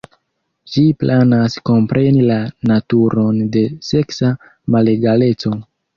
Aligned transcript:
Ĝi 0.75 0.85
planas 1.01 1.57
kompreni 1.69 2.23
la 2.31 2.37
naturon 2.71 3.45
de 3.57 3.63
seksa 3.91 4.33
malegaleco. 4.77 5.55